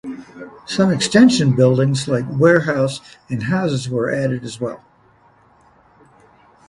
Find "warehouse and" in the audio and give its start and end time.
2.27-3.43